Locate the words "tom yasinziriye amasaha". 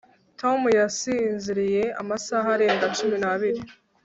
0.39-2.47